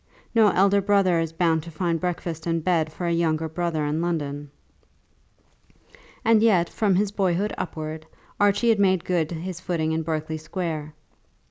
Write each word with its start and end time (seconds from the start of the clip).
No 0.33 0.47
elder 0.49 0.81
brother 0.81 1.19
is 1.19 1.31
bound 1.31 1.61
to 1.61 1.69
find 1.69 1.99
breakfast 1.99 2.47
and 2.47 2.63
bed 2.63 2.91
for 2.91 3.05
a 3.05 3.11
younger 3.13 3.47
brother 3.47 3.85
in 3.85 4.01
London. 4.01 4.49
And 6.25 6.41
yet 6.41 6.69
from 6.71 6.95
his 6.95 7.11
boyhood 7.11 7.53
upwards 7.55 8.07
Archie 8.39 8.69
had 8.69 8.79
made 8.79 9.05
good 9.05 9.29
his 9.29 9.59
footing 9.59 9.91
in 9.91 10.01
Berkeley 10.01 10.39
Square. 10.39 10.95